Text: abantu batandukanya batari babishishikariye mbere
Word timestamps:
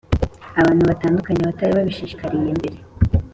abantu 0.59 0.83
batandukanya 0.89 1.49
batari 1.49 1.71
babishishikariye 1.77 2.49
mbere 2.59 2.77